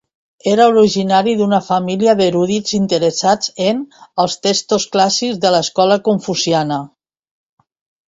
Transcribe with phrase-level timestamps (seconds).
[0.51, 3.85] Era originari d'una família d'erudits interessats en
[4.27, 6.85] els textos clàssics de l'escola confuciana.